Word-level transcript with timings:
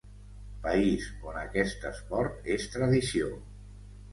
País 0.63 1.03
on 1.31 1.37
aquest 1.43 1.85
esport 1.91 2.51
és 2.57 2.67
tradició. 2.77 3.31